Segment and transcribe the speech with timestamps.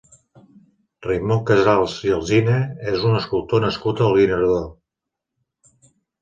[1.07, 2.55] Raimon Casals i Alsina
[2.93, 4.59] és un escultor nascut al Guinardó.